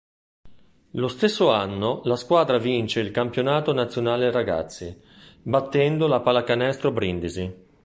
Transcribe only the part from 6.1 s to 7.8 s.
Pallacanestro Brindisi.